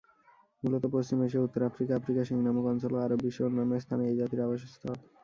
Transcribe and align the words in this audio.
মূলত 0.63 0.83
পশ্চিম 0.95 1.17
এশিয়া, 1.21 1.45
উত্তর 1.45 1.61
আফ্রিকা, 1.69 1.93
আফ্রিকার 1.95 2.27
শিং 2.27 2.37
নামক 2.41 2.65
অঞ্চল 2.67 2.91
ও 2.95 3.03
আরব 3.05 3.19
বিশ্বের 3.25 3.47
অন্যান্য 3.49 3.73
স্থানে 3.83 4.03
এই 4.05 4.17
জাতির 4.19 4.45
আবাসস্থল। 4.45 4.95